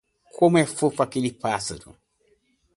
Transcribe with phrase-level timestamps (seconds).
[0.37, 1.89] Como é fofo aquele pássaro.